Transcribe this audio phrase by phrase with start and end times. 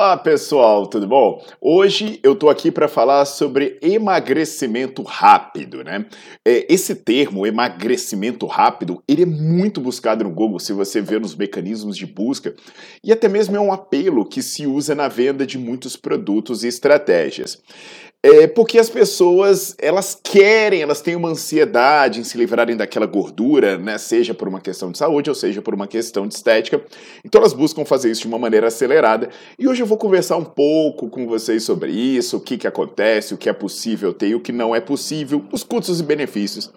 [0.00, 1.44] Olá pessoal, tudo bom?
[1.60, 6.06] Hoje eu tô aqui para falar sobre emagrecimento rápido, né?
[6.42, 11.36] É, esse termo, emagrecimento rápido, ele é muito buscado no Google se você ver nos
[11.36, 12.54] mecanismos de busca
[13.04, 16.68] e até mesmo é um apelo que se usa na venda de muitos produtos e
[16.68, 17.62] estratégias.
[18.22, 23.78] É porque as pessoas, elas querem, elas têm uma ansiedade em se livrarem daquela gordura,
[23.78, 23.96] né?
[23.96, 26.82] Seja por uma questão de saúde ou seja por uma questão de estética.
[27.24, 29.30] Então elas buscam fazer isso de uma maneira acelerada.
[29.58, 33.32] E hoje eu vou conversar um pouco com vocês sobre isso, o que, que acontece,
[33.32, 36.70] o que é possível ter e o que não é possível, os custos e benefícios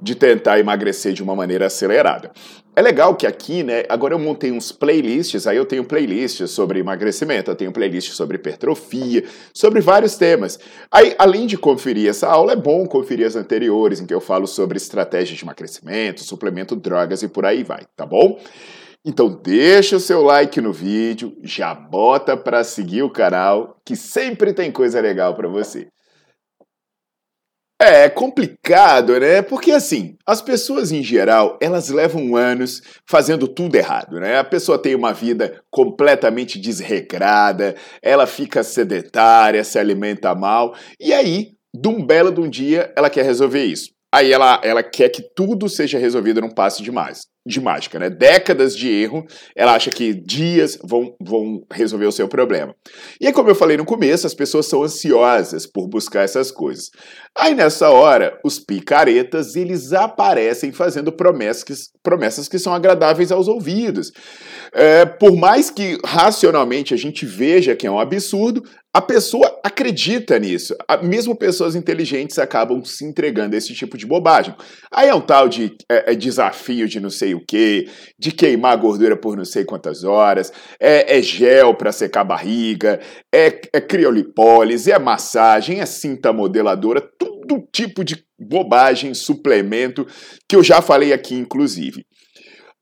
[0.00, 2.30] de tentar emagrecer de uma maneira acelerada.
[2.74, 6.78] É legal que aqui, né, agora eu montei uns playlists, aí eu tenho playlists sobre
[6.78, 10.58] emagrecimento, eu tenho playlists sobre hipertrofia, sobre vários temas.
[10.90, 14.46] Aí, além de conferir essa aula, é bom conferir as anteriores, em que eu falo
[14.46, 18.38] sobre estratégias de emagrecimento, suplemento, drogas e por aí vai, tá bom?
[19.04, 24.52] Então deixa o seu like no vídeo, já bota para seguir o canal, que sempre
[24.52, 25.88] tem coisa legal para você.
[27.82, 29.40] É complicado, né?
[29.40, 34.38] Porque assim, as pessoas em geral, elas levam anos fazendo tudo errado, né?
[34.38, 41.52] A pessoa tem uma vida completamente desregrada, ela fica sedentária, se alimenta mal, e aí,
[41.74, 43.88] de um belo de um dia, ela quer resolver isso.
[44.12, 48.10] Aí ela, ela quer que tudo seja resolvido num passe de, mais, de mágica, né?
[48.10, 49.24] Décadas de erro,
[49.56, 52.74] ela acha que dias vão, vão resolver o seu problema.
[53.20, 56.90] E como eu falei no começo, as pessoas são ansiosas por buscar essas coisas.
[57.36, 64.10] Aí nessa hora, os picaretas, eles aparecem fazendo promessas promessas que são agradáveis aos ouvidos.
[64.72, 68.62] É, por mais que racionalmente a gente veja que é um absurdo,
[68.92, 70.74] a pessoa acredita nisso.
[71.02, 74.54] Mesmo pessoas inteligentes acabam se entregando a esse tipo de bobagem.
[74.90, 78.76] Aí é um tal de é, é desafio de não sei o que, de queimar
[78.76, 83.00] gordura por não sei quantas horas, é, é gel para secar a barriga,
[83.32, 90.04] é, é criolipólise, é massagem, é cinta modeladora, todo tipo de bobagem, suplemento,
[90.48, 92.04] que eu já falei aqui, inclusive.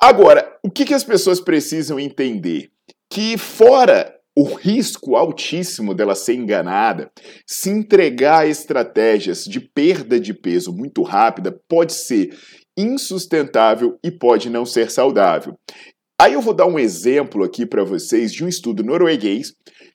[0.00, 2.70] Agora, o que, que as pessoas precisam entender?
[3.08, 7.10] Que fora o risco altíssimo dela ser enganada,
[7.46, 12.34] se entregar a estratégias de perda de peso muito rápida pode ser
[12.76, 15.58] insustentável e pode não ser saudável.
[16.18, 19.52] Aí eu vou dar um exemplo aqui para vocês de um estudo norueguês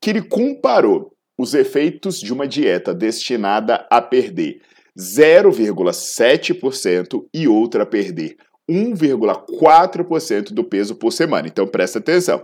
[0.00, 4.60] que ele comparou os efeitos de uma dieta destinada a perder
[4.98, 8.36] 0,7% e outra a perder
[8.70, 11.48] 1,4% do peso por semana.
[11.48, 12.42] Então presta atenção.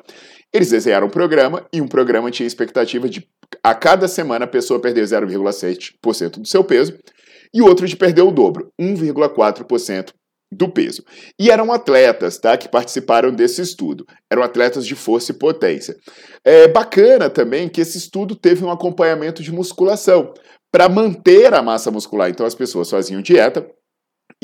[0.53, 3.27] Eles desenharam um programa e um programa tinha expectativa de
[3.63, 6.97] a cada semana a pessoa perder 0,7% do seu peso
[7.53, 10.13] e outro de perder o dobro, 1,4%
[10.53, 11.03] do peso.
[11.39, 14.05] E eram atletas, tá, que participaram desse estudo.
[14.31, 15.97] Eram atletas de força e potência.
[16.45, 20.33] É bacana também que esse estudo teve um acompanhamento de musculação
[20.73, 22.31] para manter a massa muscular.
[22.31, 23.67] Então as pessoas faziam dieta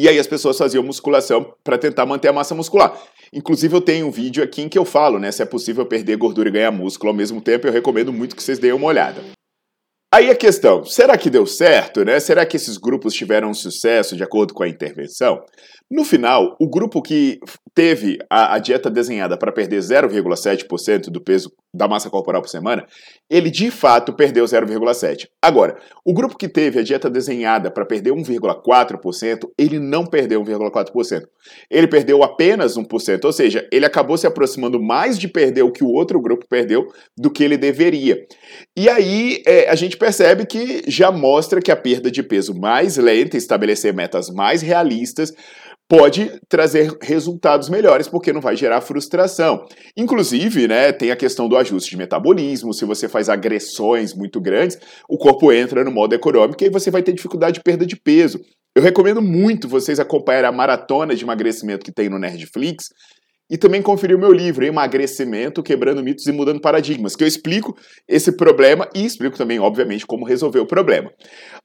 [0.00, 2.98] e aí as pessoas faziam musculação para tentar manter a massa muscular.
[3.32, 6.16] Inclusive eu tenho um vídeo aqui em que eu falo, né, se é possível perder
[6.16, 9.22] gordura e ganhar músculo ao mesmo tempo, eu recomendo muito que vocês deem uma olhada.
[10.12, 12.18] Aí a questão, será que deu certo, né?
[12.18, 15.40] Será que esses grupos tiveram sucesso de acordo com a intervenção?
[15.90, 17.40] No final, o grupo que
[17.74, 22.86] teve a, a dieta desenhada para perder 0,7% do peso da massa corporal por semana,
[23.28, 25.26] ele de fato perdeu 0,7%.
[25.42, 31.22] Agora, o grupo que teve a dieta desenhada para perder 1,4%, ele não perdeu 1,4%.
[31.68, 35.82] Ele perdeu apenas 1%, ou seja, ele acabou se aproximando mais de perder o que
[35.82, 36.86] o outro grupo perdeu
[37.18, 38.16] do que ele deveria.
[38.76, 42.96] E aí é, a gente percebe que já mostra que a perda de peso mais
[42.96, 45.32] lenta, estabelecer metas mais realistas,
[45.90, 49.66] pode trazer resultados melhores, porque não vai gerar frustração.
[49.96, 54.78] Inclusive, né, tem a questão do ajuste de metabolismo, se você faz agressões muito grandes,
[55.08, 58.40] o corpo entra no modo econômico e você vai ter dificuldade de perda de peso.
[58.72, 62.84] Eu recomendo muito vocês acompanharem a maratona de emagrecimento que tem no Nerdflix,
[63.50, 67.76] e também conferir o meu livro, Emagrecimento, Quebrando Mitos e Mudando Paradigmas, que eu explico
[68.06, 71.10] esse problema e explico também, obviamente, como resolver o problema.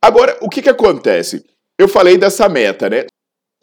[0.04, 1.44] Agora, o que, que acontece?
[1.78, 3.06] Eu falei dessa meta, né?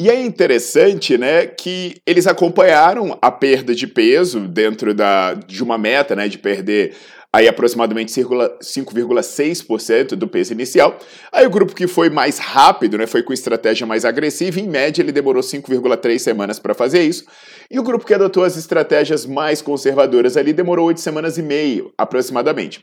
[0.00, 5.76] E é interessante, né, que eles acompanharam a perda de peso dentro da, de uma
[5.76, 6.94] meta, né, de perder
[7.34, 10.98] aí aproximadamente 5,6% do peso inicial.
[11.30, 15.02] Aí o grupo que foi mais rápido, né, foi com estratégia mais agressiva, em média
[15.02, 17.24] ele demorou 5,3 semanas para fazer isso.
[17.70, 21.92] E o grupo que adotou as estratégias mais conservadoras ali demorou 8 semanas e meio,
[21.96, 22.82] aproximadamente.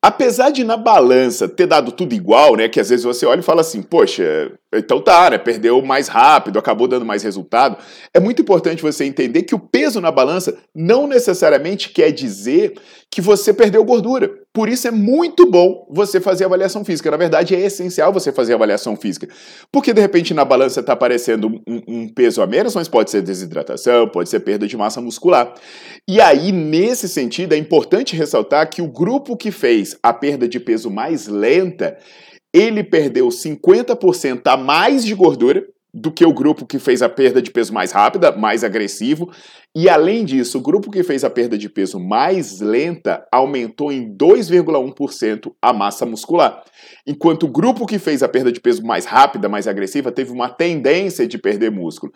[0.00, 2.68] Apesar de na balança ter dado tudo igual, né?
[2.68, 5.38] Que às vezes você olha e fala assim, poxa, então tá, né?
[5.38, 7.76] Perdeu mais rápido, acabou dando mais resultado.
[8.14, 12.74] É muito importante você entender que o peso na balança não necessariamente quer dizer
[13.10, 14.30] que você perdeu gordura.
[14.58, 17.08] Por isso é muito bom você fazer avaliação física.
[17.12, 19.28] Na verdade, é essencial você fazer avaliação física.
[19.70, 23.22] Porque de repente na balança está aparecendo um, um, peso a menos, mas pode ser
[23.22, 25.54] desidratação, pode ser perda de massa muscular.
[26.08, 30.58] E aí, nesse sentido, é importante ressaltar que o grupo que fez a perda de
[30.58, 31.96] peso mais lenta,
[32.52, 37.40] ele perdeu 50% a mais de gordura do que o grupo que fez a perda
[37.40, 39.30] de peso mais rápida, mais agressivo.
[39.74, 44.14] E além disso, o grupo que fez a perda de peso mais lenta aumentou em
[44.14, 46.62] 2,1% a massa muscular.
[47.06, 50.48] Enquanto o grupo que fez a perda de peso mais rápida, mais agressiva, teve uma
[50.48, 52.12] tendência de perder músculo.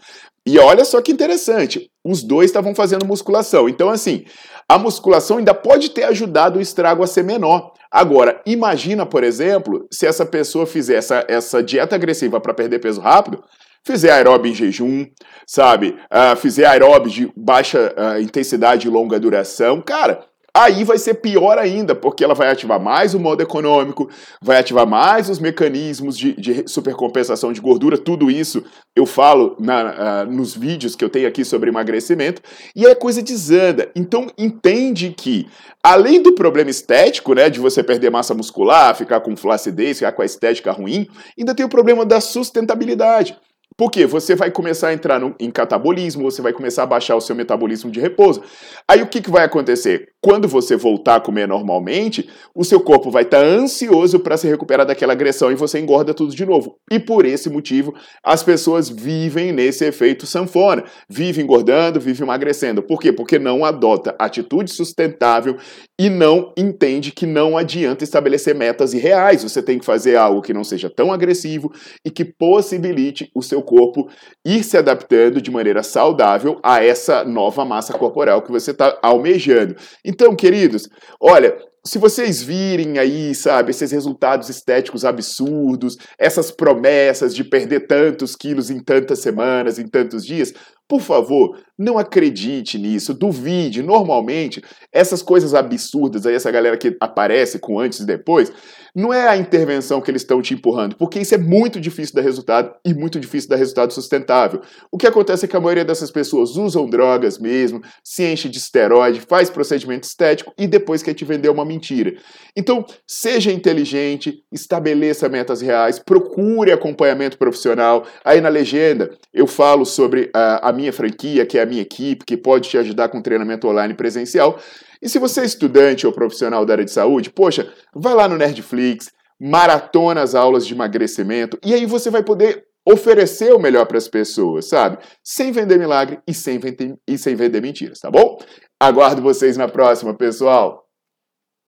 [0.47, 3.69] E olha só que interessante, os dois estavam fazendo musculação.
[3.69, 4.25] Então, assim,
[4.69, 7.73] a musculação ainda pode ter ajudado o estrago a ser menor.
[7.91, 13.01] Agora, imagina, por exemplo, se essa pessoa fizer essa, essa dieta agressiva para perder peso
[13.01, 13.45] rápido,
[13.85, 15.07] fizer aeróbio em jejum,
[15.47, 15.97] sabe?
[16.13, 20.25] Uh, fizer aeróbio de baixa uh, intensidade e longa duração, cara,
[20.55, 24.11] Aí vai ser pior ainda, porque ela vai ativar mais o modo econômico,
[24.43, 28.63] vai ativar mais os mecanismos de, de supercompensação de gordura, tudo isso
[28.95, 32.43] eu falo na, uh, nos vídeos que eu tenho aqui sobre emagrecimento,
[32.77, 33.91] e a coisa desanda.
[33.97, 35.49] Então entende que,
[35.83, 40.21] além do problema estético, né, de você perder massa muscular, ficar com flacidez, ficar com
[40.21, 41.09] a estética ruim,
[41.39, 43.39] ainda tem o problema da sustentabilidade.
[43.77, 47.21] Porque você vai começar a entrar no, em catabolismo, você vai começar a baixar o
[47.21, 48.43] seu metabolismo de repouso.
[48.87, 50.12] Aí o que, que vai acontecer?
[50.25, 54.47] Quando você voltar a comer normalmente, o seu corpo vai estar tá ansioso para se
[54.47, 56.77] recuperar daquela agressão e você engorda tudo de novo.
[56.89, 57.93] E por esse motivo,
[58.23, 60.85] as pessoas vivem nesse efeito sanfona.
[61.09, 62.85] Vivem engordando, vivem emagrecendo.
[62.85, 63.13] Por quê?
[63.13, 65.57] Porque não adota atitude sustentável
[65.99, 69.43] e não entende que não adianta estabelecer metas irreais.
[69.43, 71.73] Você tem que fazer algo que não seja tão agressivo
[72.05, 74.09] e que possibilite o seu corpo
[74.47, 79.75] ir se adaptando de maneira saudável a essa nova massa corporal que você está almejando.
[80.13, 81.57] Então, queridos, olha,
[81.87, 88.69] se vocês virem aí, sabe, esses resultados estéticos absurdos, essas promessas de perder tantos quilos
[88.69, 90.53] em tantas semanas, em tantos dias,
[90.89, 93.83] por favor, não acredite nisso, duvide.
[93.83, 94.63] Normalmente,
[94.93, 98.53] essas coisas absurdas aí, essa galera que aparece com antes e depois,
[98.95, 102.21] não é a intervenção que eles estão te empurrando, porque isso é muito difícil dar
[102.21, 104.61] resultado e muito difícil dar resultado sustentável.
[104.91, 108.59] O que acontece é que a maioria dessas pessoas usam drogas mesmo, se enche de
[108.59, 112.15] esteroide, faz procedimento estético e depois quer te vender uma mentira.
[112.55, 118.05] Então, seja inteligente, estabeleça metas reais, procure acompanhamento profissional.
[118.23, 122.37] Aí na legenda eu falo sobre a, minha franquia, que é a minha equipe, que
[122.37, 124.59] pode te ajudar com treinamento online presencial.
[125.01, 128.37] E se você é estudante ou profissional da área de saúde, poxa, vai lá no
[128.37, 129.11] Nerdflix,
[129.41, 134.09] maratona as aulas de emagrecimento e aí você vai poder oferecer o melhor para as
[134.09, 134.99] pessoas, sabe?
[135.23, 138.39] Sem vender milagre e sem vender, e sem vender mentiras, tá bom?
[138.81, 140.83] Aguardo vocês na próxima, pessoal!